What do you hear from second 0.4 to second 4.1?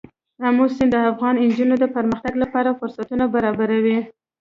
آمو سیند د افغان نجونو د پرمختګ لپاره فرصتونه برابروي.